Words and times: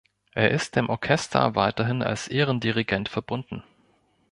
Er 0.33 0.49
ist 0.49 0.75
dem 0.77 0.89
Orchester 0.89 1.53
weiterhin 1.53 2.01
als 2.01 2.27
Ehrendirigent 2.27 3.07
verbunden. 3.07 3.61